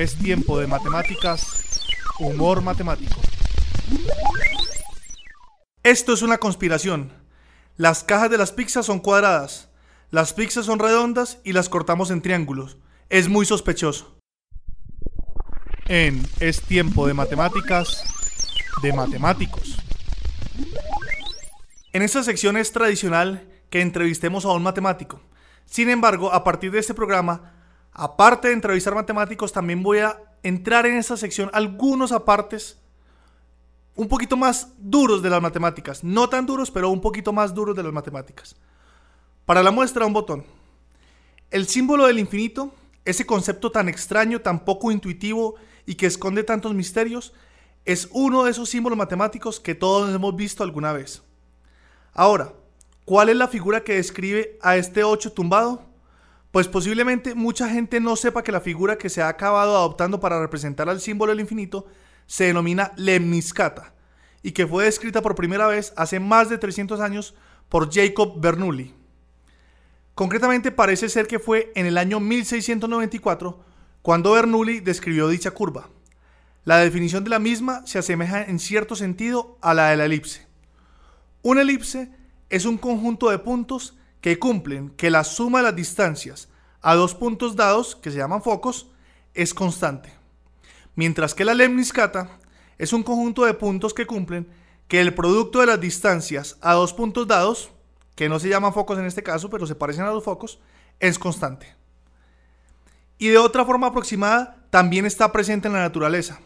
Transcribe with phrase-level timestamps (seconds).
[0.00, 1.44] Es tiempo de matemáticas,
[2.18, 3.20] humor matemático.
[5.82, 7.12] Esto es una conspiración.
[7.76, 9.68] Las cajas de las pizzas son cuadradas,
[10.10, 12.78] las pizzas son redondas y las cortamos en triángulos.
[13.10, 14.16] Es muy sospechoso.
[15.86, 18.02] En Es tiempo de matemáticas,
[18.80, 19.76] de matemáticos.
[21.92, 25.20] En esta sección es tradicional que entrevistemos a un matemático.
[25.66, 27.59] Sin embargo, a partir de este programa,
[27.92, 32.78] aparte de entrevistar matemáticos, también voy a entrar en esta sección algunos apartes
[33.94, 36.02] un poquito más duros de las matemáticas.
[36.02, 38.56] No tan duros, pero un poquito más duros de las matemáticas.
[39.44, 40.44] Para la muestra, un botón.
[41.50, 42.72] El símbolo del infinito,
[43.04, 47.34] ese concepto tan extraño, tan poco intuitivo y que esconde tantos misterios,
[47.84, 51.22] es uno de esos símbolos matemáticos que todos hemos visto alguna vez.
[52.14, 52.52] Ahora,
[53.04, 55.89] ¿cuál es la figura que describe a este 8 tumbado?
[56.50, 60.40] Pues posiblemente mucha gente no sepa que la figura que se ha acabado adoptando para
[60.40, 61.86] representar al símbolo del infinito
[62.26, 63.94] se denomina lemniscata
[64.42, 67.34] y que fue descrita por primera vez hace más de 300 años
[67.68, 68.94] por Jacob Bernoulli.
[70.14, 73.64] Concretamente parece ser que fue en el año 1694
[74.02, 75.88] cuando Bernoulli describió dicha curva.
[76.64, 80.46] La definición de la misma se asemeja en cierto sentido a la de la elipse.
[81.42, 82.10] Una elipse
[82.50, 86.48] es un conjunto de puntos que cumplen que la suma de las distancias
[86.82, 88.88] a dos puntos dados, que se llaman focos,
[89.34, 90.12] es constante.
[90.94, 92.38] Mientras que la lemniscata
[92.78, 94.48] es un conjunto de puntos que cumplen
[94.88, 97.70] que el producto de las distancias a dos puntos dados,
[98.16, 100.58] que no se llaman focos en este caso, pero se parecen a los focos,
[100.98, 101.74] es constante.
[103.18, 106.40] Y de otra forma aproximada, también está presente en la naturaleza.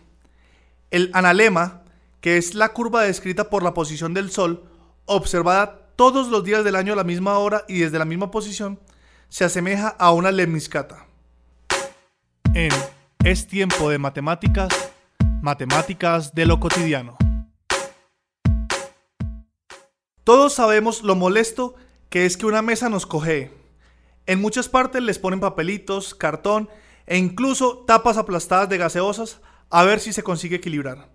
[0.91, 1.83] El analema,
[2.21, 4.65] que es la curva descrita por la posición del Sol,
[5.07, 8.81] observada todos los días del año a la misma hora y desde la misma posición,
[9.29, 11.07] se asemeja a una lemniscata.
[12.55, 12.71] En
[13.25, 14.93] Es tiempo de matemáticas,
[15.41, 17.17] matemáticas de lo cotidiano.
[20.25, 21.75] Todos sabemos lo molesto
[22.11, 23.51] que es que una mesa nos coge.
[24.27, 26.69] En muchas partes les ponen papelitos, cartón
[27.07, 29.41] e incluso tapas aplastadas de gaseosas
[29.71, 31.11] a ver si se consigue equilibrar.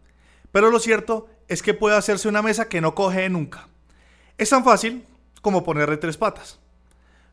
[0.52, 3.70] Pero lo cierto es que puede hacerse una mesa que no coge nunca.
[4.40, 5.04] Es tan fácil
[5.42, 6.60] como ponerle tres patas.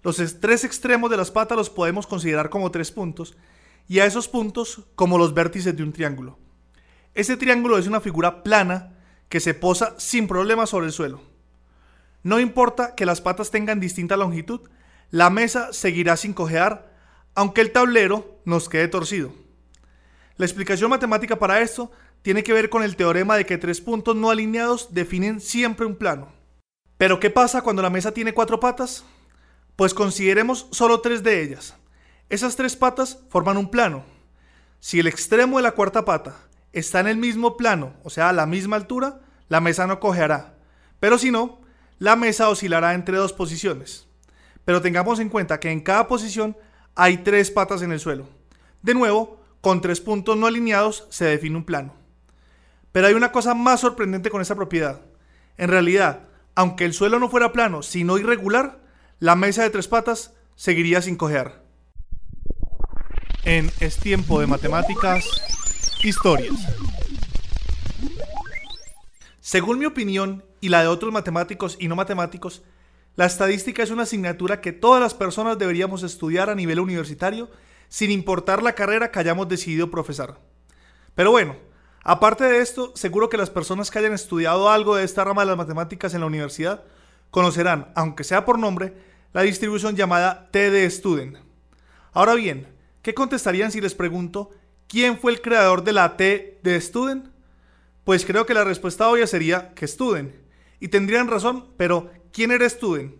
[0.03, 3.37] Los tres extremos de las patas los podemos considerar como tres puntos
[3.87, 6.37] y a esos puntos como los vértices de un triángulo.
[7.15, 8.93] Este triángulo es una figura plana
[9.29, 11.23] que se posa sin problema sobre el suelo.
[12.25, 14.63] No importa que las patas tengan distinta longitud,
[15.13, 16.93] la mesa seguirá sin cojear,
[17.37, 19.33] aunque el tablero nos quede torcido.
[20.39, 24.17] La explicación matemática para esto tiene que ver con el teorema de que tres puntos
[24.17, 26.36] no alineados definen siempre un plano.
[26.99, 29.05] Pero ¿qué pasa cuando la mesa tiene cuatro patas?
[29.77, 31.77] Pues consideremos solo tres de ellas.
[32.29, 34.05] Esas tres patas forman un plano.
[34.81, 36.37] Si el extremo de la cuarta pata
[36.73, 40.55] está en el mismo plano, o sea, a la misma altura, la mesa no cojeará.
[40.99, 41.61] Pero si no,
[41.99, 44.07] la mesa oscilará entre dos posiciones.
[44.65, 46.57] Pero tengamos en cuenta que en cada posición
[46.95, 48.29] hay tres patas en el suelo.
[48.83, 51.95] De nuevo, con tres puntos no alineados se define un plano.
[52.93, 55.03] Pero hay una cosa más sorprendente con esta propiedad.
[55.59, 58.81] En realidad, aunque el suelo no fuera plano, sino irregular,
[59.21, 61.63] la mesa de tres patas seguiría sin cojear.
[63.45, 65.25] En Es tiempo de matemáticas,
[66.03, 66.55] historias.
[69.41, 72.65] Según mi opinión y la de otros matemáticos y no matemáticos,
[73.15, 77.51] la estadística es una asignatura que todas las personas deberíamos estudiar a nivel universitario
[77.89, 80.41] sin importar la carrera que hayamos decidido profesar.
[81.15, 81.57] Pero bueno,
[82.09, 85.49] Aparte de esto, seguro que las personas que hayan estudiado algo de esta rama de
[85.49, 86.85] las matemáticas en la universidad
[87.33, 88.95] conocerán, aunque sea por nombre,
[89.33, 91.39] la distribución llamada T de Student.
[92.13, 92.69] Ahora bien,
[93.03, 94.51] ¿qué contestarían si les pregunto
[94.87, 97.27] quién fue el creador de la T de Student?
[98.05, 100.33] Pues creo que la respuesta obvia sería que Student.
[100.79, 103.17] Y tendrían razón, pero ¿quién era Student?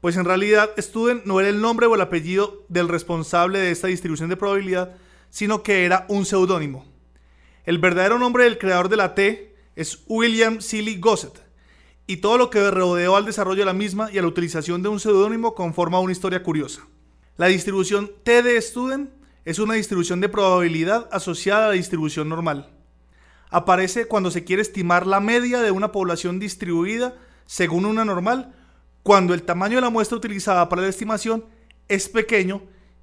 [0.00, 3.88] Pues en realidad Student no era el nombre o el apellido del responsable de esta
[3.88, 4.96] distribución de probabilidad,
[5.28, 6.91] sino que era un seudónimo.
[7.64, 11.40] El verdadero nombre del creador de la T es William Seeley Gossett,
[12.06, 14.88] y todo lo que rodeó al desarrollo de la misma y a la utilización de
[14.88, 16.86] un seudónimo conforma una historia curiosa.
[17.36, 19.10] La distribución T de Student
[19.44, 22.70] es una distribución de probabilidad asociada a la distribución normal.
[23.50, 27.16] Aparece cuando se quiere estimar la media de una población distribuida
[27.46, 28.54] según una normal,
[29.02, 31.44] cuando el tamaño de la muestra utilizada para la estimación
[31.88, 32.62] es pequeño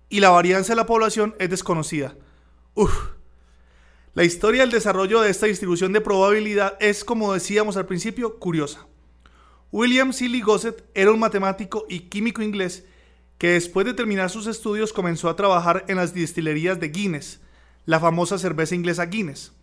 [0.09, 2.15] y la varianza de la población es desconocida.
[2.73, 3.18] Uf.
[4.19, 8.85] La historia del desarrollo de esta distribución de probabilidad es, como decíamos al principio, curiosa.
[9.71, 12.83] William Seeley Gossett era un matemático y químico inglés
[13.37, 17.39] que después de terminar sus estudios comenzó a trabajar en las destilerías de Guinness,
[17.85, 19.53] la famosa cerveza inglesa Guinness.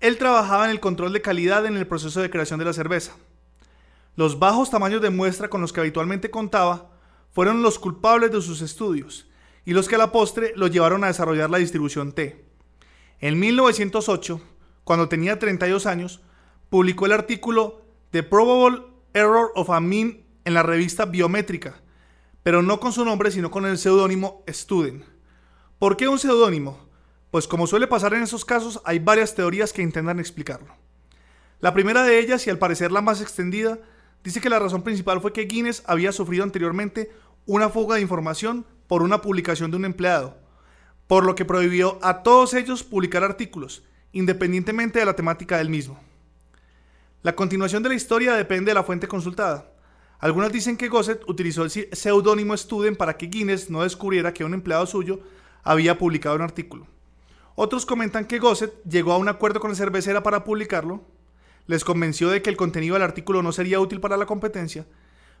[0.00, 3.12] Él trabajaba en el control de calidad en el proceso de creación de la cerveza.
[4.16, 6.90] Los bajos tamaños de muestra con los que habitualmente contaba
[7.34, 9.28] fueron los culpables de sus estudios
[9.66, 12.53] y los que a la postre lo llevaron a desarrollar la distribución T.
[13.20, 14.40] En 1908,
[14.84, 16.20] cuando tenía 32 años,
[16.68, 18.82] publicó el artículo The Probable
[19.12, 21.80] Error of a Mean en la revista Biométrica,
[22.42, 25.04] pero no con su nombre, sino con el seudónimo Student.
[25.78, 26.88] ¿Por qué un seudónimo?
[27.30, 30.74] Pues como suele pasar en esos casos, hay varias teorías que intentan explicarlo.
[31.60, 33.78] La primera de ellas, y al parecer la más extendida,
[34.22, 37.10] dice que la razón principal fue que Guinness había sufrido anteriormente
[37.46, 40.38] una fuga de información por una publicación de un empleado,
[41.06, 46.00] por lo que prohibió a todos ellos publicar artículos, independientemente de la temática del mismo.
[47.22, 49.70] La continuación de la historia depende de la fuente consultada.
[50.18, 54.54] Algunas dicen que Gossett utilizó el seudónimo Student para que Guinness no descubriera que un
[54.54, 55.20] empleado suyo
[55.62, 56.86] había publicado un artículo.
[57.56, 61.02] Otros comentan que Gossett llegó a un acuerdo con la cervecera para publicarlo,
[61.66, 64.86] les convenció de que el contenido del artículo no sería útil para la competencia,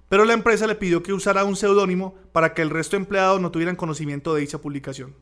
[0.08, 3.40] pero la empresa le pidió que usara un seudónimo para que el resto de empleados
[3.40, 5.14] no tuvieran conocimiento de dicha publicación.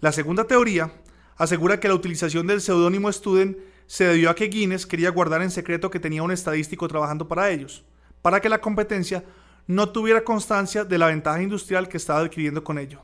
[0.00, 0.92] La segunda teoría
[1.36, 5.50] asegura que la utilización del seudónimo Student se debió a que Guinness quería guardar en
[5.50, 7.84] secreto que tenía un estadístico trabajando para ellos,
[8.22, 9.24] para que la competencia
[9.66, 13.02] no tuviera constancia de la ventaja industrial que estaba adquiriendo con ello.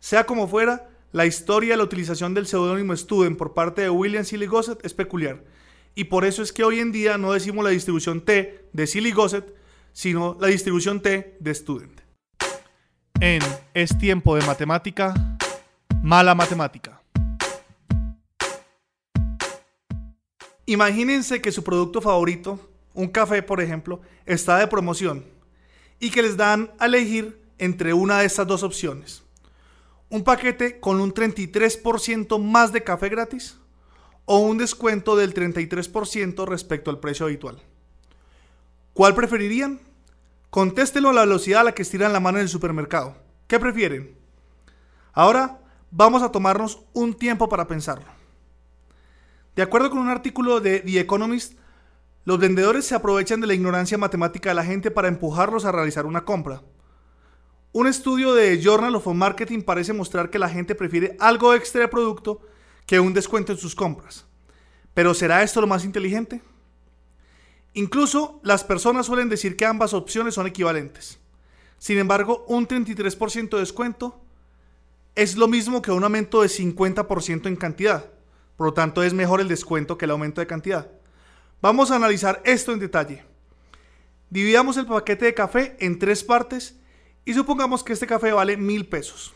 [0.00, 4.24] Sea como fuera, la historia de la utilización del seudónimo Student por parte de William
[4.24, 5.44] Silly Gossett es peculiar,
[5.94, 9.10] y por eso es que hoy en día no decimos la distribución T de Silly
[9.12, 9.54] Gossett,
[9.92, 12.00] sino la distribución T de student.
[13.20, 13.42] En
[13.74, 15.37] Es tiempo de matemática,
[16.08, 17.02] mala matemática.
[20.64, 22.58] Imagínense que su producto favorito,
[22.94, 25.26] un café por ejemplo, está de promoción
[26.00, 29.22] y que les dan a elegir entre una de estas dos opciones.
[30.08, 33.58] Un paquete con un 33% más de café gratis
[34.24, 37.60] o un descuento del 33% respecto al precio habitual.
[38.94, 39.78] ¿Cuál preferirían?
[40.48, 43.14] Contéstelo a la velocidad a la que estiran la mano en el supermercado.
[43.46, 44.16] ¿Qué prefieren?
[45.12, 48.06] Ahora vamos a tomarnos un tiempo para pensarlo.
[49.56, 51.58] De acuerdo con un artículo de The Economist,
[52.24, 56.06] los vendedores se aprovechan de la ignorancia matemática de la gente para empujarlos a realizar
[56.06, 56.62] una compra.
[57.72, 61.88] Un estudio de Journal of Marketing parece mostrar que la gente prefiere algo extra de
[61.88, 62.40] producto
[62.86, 64.26] que un descuento en sus compras.
[64.94, 66.42] Pero ¿será esto lo más inteligente?
[67.74, 71.18] Incluso las personas suelen decir que ambas opciones son equivalentes.
[71.78, 74.20] Sin embargo, un 33% de descuento
[75.18, 78.08] es lo mismo que un aumento de 50% en cantidad.
[78.56, 80.92] Por lo tanto, es mejor el descuento que el aumento de cantidad.
[81.60, 83.24] Vamos a analizar esto en detalle.
[84.30, 86.76] Dividamos el paquete de café en tres partes
[87.24, 89.34] y supongamos que este café vale mil pesos.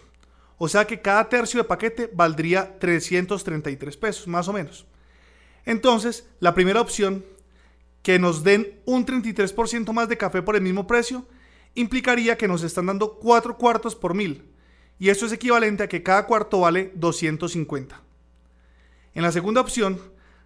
[0.56, 4.86] O sea que cada tercio de paquete valdría 333 pesos, más o menos.
[5.64, 7.24] Entonces, la primera opción
[8.02, 11.26] que nos den un 33% más de café por el mismo precio,
[11.74, 14.51] implicaría que nos están dando 4 cuartos por mil,
[14.98, 18.00] y eso es equivalente a que cada cuarto vale 250.
[19.14, 20.00] En la segunda opción,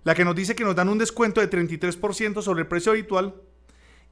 [0.05, 3.35] la que nos dice que nos dan un descuento de 33% sobre el precio habitual,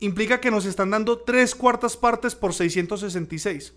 [0.00, 3.74] implica que nos están dando 3 cuartas partes por 666,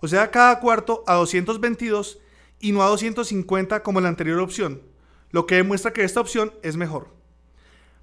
[0.00, 2.18] o sea, cada cuarto a 222
[2.58, 4.82] y no a 250 como en la anterior opción,
[5.30, 7.08] lo que demuestra que esta opción es mejor.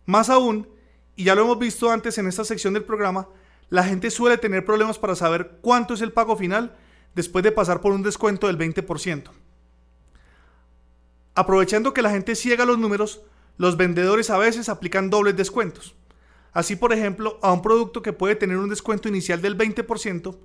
[0.05, 0.69] Más aún,
[1.15, 3.27] y ya lo hemos visto antes en esta sección del programa,
[3.69, 6.77] la gente suele tener problemas para saber cuánto es el pago final
[7.17, 9.31] después de pasar por un descuento del 20%.
[11.33, 13.21] Aprovechando que la gente ciega los números,
[13.57, 15.95] los vendedores a veces aplican dobles descuentos.
[16.53, 20.37] Así, por ejemplo, a un producto que puede tener un descuento inicial del 20%,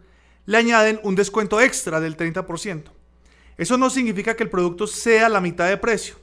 [0.46, 2.84] le añaden un descuento extra del 30%.
[3.58, 6.16] Eso no significa que el producto sea la mitad de precio.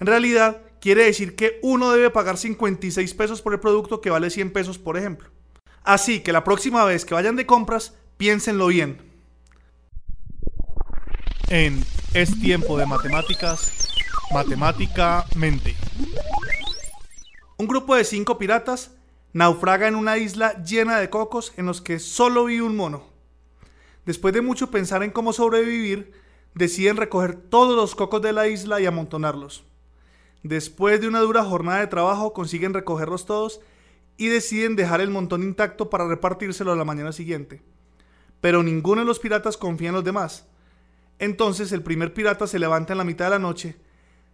[0.00, 4.30] En realidad, quiere decir que uno debe pagar 56 pesos por el producto que vale
[4.30, 5.28] 100 pesos, por ejemplo.
[5.82, 9.03] Así que la próxima vez que vayan de compras, piénsenlo bien.
[11.56, 11.84] En
[12.14, 13.72] Es tiempo de matemáticas,
[14.32, 15.76] Matemáticamente.
[17.58, 18.90] Un grupo de cinco piratas
[19.32, 23.04] naufraga en una isla llena de cocos en los que solo vive un mono.
[24.04, 26.10] Después de mucho pensar en cómo sobrevivir,
[26.56, 29.62] deciden recoger todos los cocos de la isla y amontonarlos.
[30.42, 33.60] Después de una dura jornada de trabajo consiguen recogerlos todos
[34.16, 37.62] y deciden dejar el montón intacto para repartírselo a la mañana siguiente.
[38.40, 40.48] Pero ninguno de los piratas confía en los demás.
[41.18, 43.76] Entonces el primer pirata se levanta en la mitad de la noche,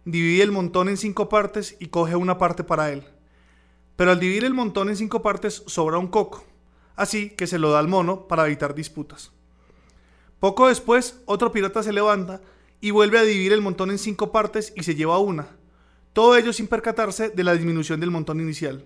[0.05, 3.03] divide el montón en cinco partes y coge una parte para él.
[3.95, 6.43] Pero al dividir el montón en cinco partes sobra un coco,
[6.95, 9.31] así que se lo da al mono para evitar disputas.
[10.39, 12.41] Poco después, otro pirata se levanta
[12.79, 15.61] y vuelve a dividir el montón en cinco partes y se lleva una
[16.13, 18.83] todo ello sin percatarse de la disminución del montón inicial.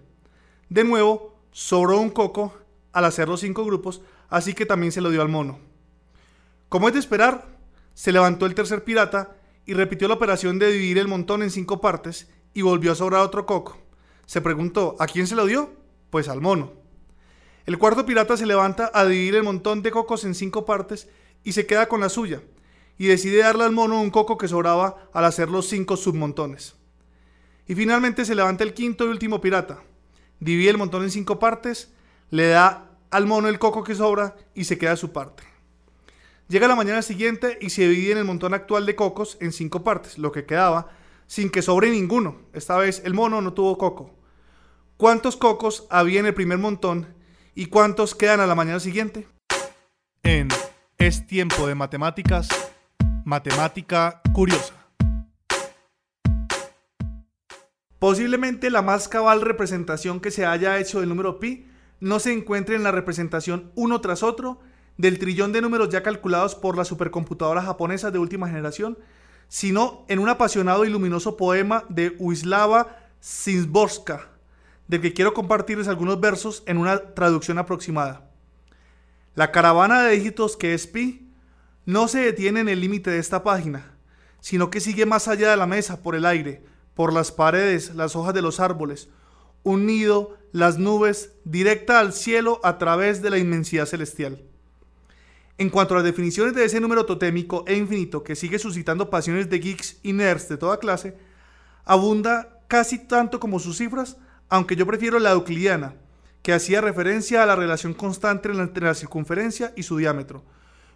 [0.70, 2.54] De nuevo, sobró un coco
[2.92, 5.60] al hacer los cinco grupos, así que también se lo dio al mono.
[6.70, 7.55] Como es de esperar,
[7.96, 11.82] se levantó el tercer pirata y repitió la operación de dividir el montón en cinco
[11.82, 13.80] partes y volvió a sobrar otro coco.
[14.28, 15.74] Se preguntó, ¿a quién se lo dio?
[16.10, 16.74] Pues al mono.
[17.66, 21.08] El cuarto pirata se levanta a dividir el montón de cocos en cinco partes
[21.44, 22.44] y se queda con la suya,
[22.98, 26.76] y decide darle al mono un coco que sobraba al hacer los cinco submontones.
[27.68, 29.80] Y finalmente se levanta el quinto y último pirata.
[30.40, 31.94] Divide el montón en cinco partes,
[32.30, 35.55] le da al mono el coco que sobra y se queda su parte.
[36.48, 39.84] Llega la mañana siguiente y se divide en el montón actual de cocos en cinco
[39.84, 40.90] partes, lo que quedaba,
[41.26, 42.38] sin que sobre ninguno.
[42.54, 44.14] Esta vez el mono no tuvo coco.
[44.96, 47.08] ¿Cuántos cocos había en el primer montón
[47.56, 49.28] y cuántos quedan a la mañana siguiente?
[50.22, 50.50] En
[51.00, 52.48] Es tiempo de matemáticas,
[53.26, 54.76] matemática curiosa.
[57.98, 61.68] Posiblemente la más cabal representación que se haya hecho del número pi
[62.00, 64.60] no se encuentre en la representación uno tras otro
[64.98, 68.98] del trillón de números ya calculados por la supercomputadora japonesa de última generación,
[69.48, 74.30] sino en un apasionado y luminoso poema de Wisława Szymborska,
[74.88, 78.30] del que quiero compartirles algunos versos en una traducción aproximada.
[79.36, 81.30] La caravana de dígitos que es pi
[81.86, 83.92] no se detiene en el límite de esta página,
[84.40, 88.16] sino que sigue más allá de la mesa por el aire, por las paredes, las
[88.16, 89.10] hojas de los árboles,
[89.64, 94.42] un nido, las nubes, directa al cielo a través de la inmensidad celestial.
[95.58, 99.50] En cuanto a las definiciones de ese número totémico e infinito que sigue suscitando pasiones
[99.50, 101.16] de geeks y nerds de toda clase,
[101.86, 104.18] abunda casi tanto como sus cifras,
[104.50, 105.96] aunque yo prefiero la euclidiana,
[106.42, 110.44] que hacía referencia a la relación constante entre la circunferencia y su diámetro,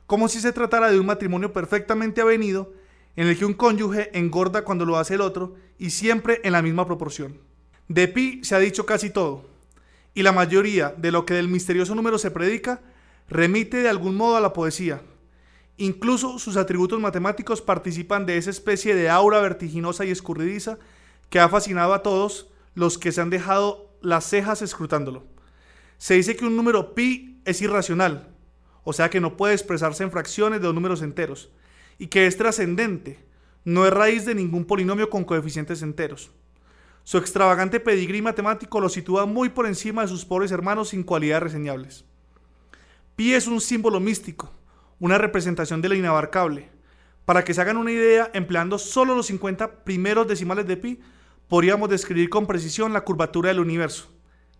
[0.07, 2.73] como si se tratara de un matrimonio perfectamente avenido
[3.15, 6.61] en el que un cónyuge engorda cuando lo hace el otro y siempre en la
[6.61, 7.39] misma proporción.
[7.87, 9.49] De pi se ha dicho casi todo,
[10.13, 12.81] y la mayoría de lo que del misterioso número se predica
[13.29, 15.01] remite de algún modo a la poesía.
[15.77, 20.77] Incluso sus atributos matemáticos participan de esa especie de aura vertiginosa y escurridiza
[21.29, 25.25] que ha fascinado a todos los que se han dejado las cejas escrutándolo.
[25.97, 28.35] Se dice que un número pi es irracional,
[28.83, 31.51] o sea que no puede expresarse en fracciones de números enteros,
[31.97, 33.19] y que es trascendente,
[33.63, 36.31] no es raíz de ningún polinomio con coeficientes enteros.
[37.03, 41.43] Su extravagante pedigrí matemático lo sitúa muy por encima de sus pobres hermanos sin cualidades
[41.43, 42.05] reseñables.
[43.19, 44.49] Pi es un símbolo místico,
[44.97, 46.69] una representación de lo inabarcable.
[47.25, 51.01] Para que se hagan una idea, empleando solo los 50 primeros decimales de pi,
[51.49, 54.09] podríamos describir con precisión la curvatura del universo.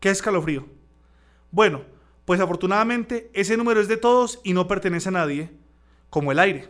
[0.02, 0.66] ¡Qué escalofrío!
[1.52, 1.84] Bueno,
[2.26, 5.54] pues afortunadamente ese número es de todos y no pertenece a nadie,
[6.10, 6.68] como el aire.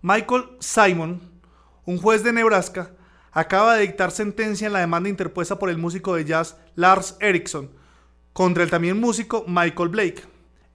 [0.00, 1.20] Michael Simon,
[1.84, 2.96] un juez de Nebraska,
[3.30, 7.70] acaba de dictar sentencia en la demanda interpuesta por el músico de jazz Lars Erickson
[8.32, 10.31] contra el también músico Michael Blake.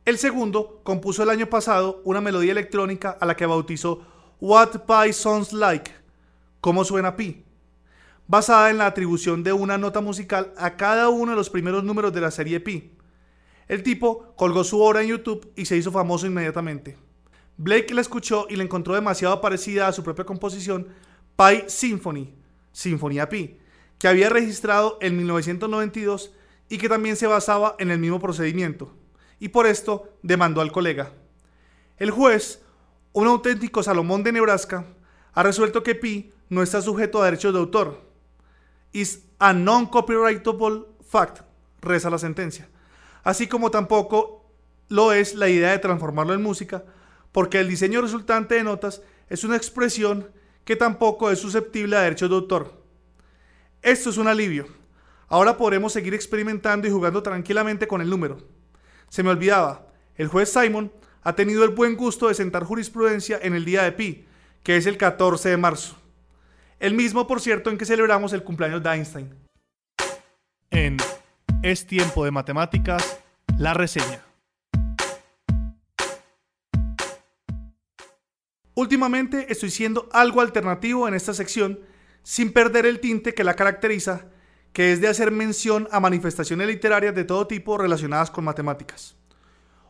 [0.07, 4.07] El segundo compuso el año pasado una melodía electrónica a la que bautizó
[4.39, 5.91] What Pi Sounds Like,
[6.61, 7.43] ¿Cómo suena Pi?
[8.25, 12.13] basada en la atribución de una nota musical a cada uno de los primeros números
[12.13, 12.93] de la serie Pi.
[13.67, 16.97] El tipo colgó su obra en YouTube y se hizo famoso inmediatamente.
[17.57, 20.87] Blake la escuchó y la encontró demasiado parecida a su propia composición
[21.35, 22.33] Pi Symphony,
[22.71, 23.57] Sinfonía Pi,
[23.99, 26.31] que había registrado en 1992
[26.69, 28.95] y que también se basaba en el mismo procedimiento,
[29.39, 31.11] y por esto demandó al colega.
[31.97, 32.63] El juez,
[33.13, 34.85] un auténtico Salomón de Nebraska,
[35.33, 38.01] ha resuelto que Pi no está sujeto a derechos de autor.
[38.91, 41.41] Is a non-copyrightable fact,
[41.81, 42.69] reza la sentencia.
[43.23, 44.49] Así como tampoco
[44.89, 46.85] lo es la idea de transformarlo en música,
[47.31, 50.31] porque el diseño resultante de notas es una expresión
[50.63, 52.83] que tampoco es susceptible a derechos de autor.
[53.81, 54.67] Esto es un alivio.
[55.27, 58.56] Ahora podremos seguir experimentando y jugando tranquilamente con el número.
[59.09, 60.91] Se me olvidaba, el juez Simon
[61.23, 64.25] ha tenido el buen gusto de sentar jurisprudencia en el día de Pi,
[64.63, 65.97] que es el 14 de marzo.
[66.79, 69.33] el mismo por cierto en que celebramos el cumpleaños de Einstein.
[70.69, 70.97] En
[71.63, 73.19] Es tiempo de matemáticas,
[73.57, 74.21] la reseña.
[78.75, 81.79] Últimamente estoy siendo algo alternativo en esta sección
[82.21, 84.27] sin perder el tinte que la caracteriza,
[84.73, 89.15] que es de hacer mención a manifestaciones literarias de todo tipo relacionadas con matemáticas.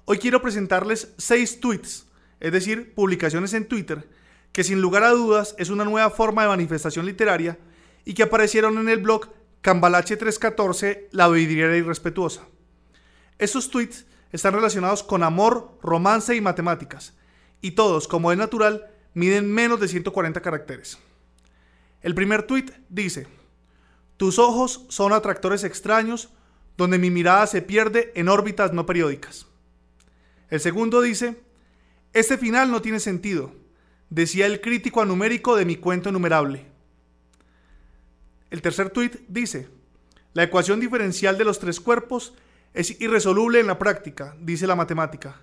[0.05, 2.07] Hoy quiero presentarles seis tweets,
[2.39, 4.07] es decir, publicaciones en Twitter,
[4.51, 7.57] que sin lugar a dudas es una nueva forma de manifestación literaria
[8.05, 9.29] y que aparecieron en el blog
[9.62, 12.48] Cambalache 314, La vidriera irrespetuosa.
[13.38, 17.13] Estos tweets están relacionados con amor, romance y matemáticas,
[17.62, 20.98] y todos, como es natural, miden menos de 140 caracteres.
[22.01, 23.27] El primer tweet dice,
[24.17, 26.29] tus ojos son atractores extraños
[26.75, 29.47] donde mi mirada se pierde en órbitas no periódicas.
[30.50, 31.41] El segundo dice,
[32.13, 33.53] este final no tiene sentido,
[34.09, 36.65] decía el crítico anumérico de mi cuento enumerable.
[38.50, 39.69] El tercer tuit dice,
[40.33, 42.33] la ecuación diferencial de los tres cuerpos
[42.74, 45.41] es irresoluble en la práctica, dice la matemática.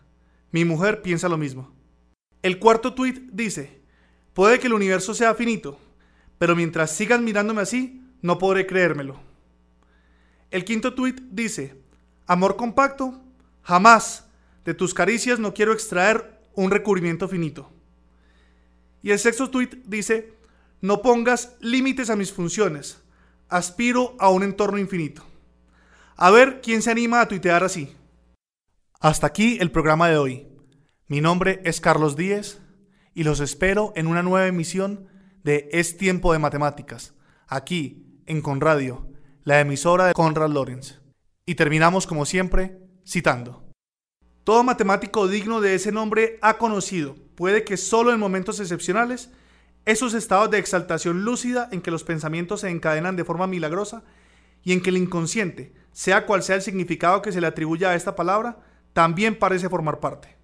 [0.53, 1.73] Mi mujer piensa lo mismo.
[2.43, 3.81] El cuarto tuit dice,
[4.33, 5.79] puede que el universo sea finito,
[6.39, 9.21] pero mientras sigan mirándome así, no podré creérmelo.
[10.51, 11.77] El quinto tuit dice,
[12.27, 13.21] amor compacto,
[13.61, 14.31] jamás
[14.65, 17.71] de tus caricias no quiero extraer un recubrimiento finito.
[19.03, 20.33] Y el sexto tweet dice,
[20.81, 22.97] no pongas límites a mis funciones,
[23.51, 25.23] aspiro a un entorno infinito.
[26.17, 27.95] A ver quién se anima a tuitear así.
[29.01, 30.49] Hasta aquí el programa de hoy.
[31.09, 32.59] Mi nombre es Carlos Díez
[33.13, 35.09] y los espero en una nueva emisión
[35.43, 37.13] de Es Tiempo de Matemáticas,
[37.49, 39.07] aquí en Conradio,
[39.45, 41.01] la emisora de Conrad Lorenz.
[41.47, 43.65] Y terminamos como siempre citando.
[44.45, 49.31] Todo matemático digno de ese nombre ha conocido, puede que solo en momentos excepcionales,
[49.85, 54.05] esos estados de exaltación lúcida en que los pensamientos se encadenan de forma milagrosa
[54.63, 57.95] y en que el inconsciente, sea cual sea el significado que se le atribuya a
[57.95, 58.59] esta palabra,
[58.93, 60.37] también parece formar parte.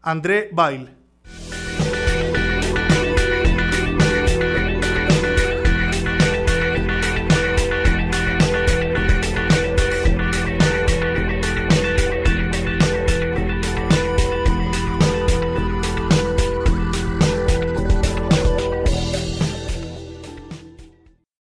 [0.00, 0.96] André Bail